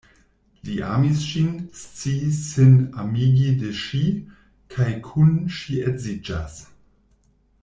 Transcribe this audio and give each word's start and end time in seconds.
Li 0.67 0.77
amis 0.93 1.19
ŝin, 1.25 1.51
sciis 1.81 2.39
sin 2.47 2.73
amigi 3.05 3.53
de 3.61 3.71
ŝi, 3.83 4.03
kaj 4.75 4.91
kun 5.11 5.33
ŝi 5.59 5.83
edziĝas. 5.93 6.61